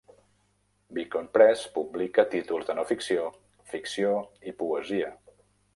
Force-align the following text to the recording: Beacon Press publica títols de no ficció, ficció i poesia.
Beacon 0.99 1.27
Press 1.35 1.65
publica 1.77 2.25
títols 2.33 2.67
de 2.71 2.77
no 2.81 2.87
ficció, 2.93 3.29
ficció 3.77 4.19
i 4.53 4.57
poesia. 4.65 5.17